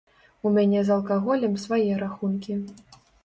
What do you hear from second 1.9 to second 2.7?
рахункі.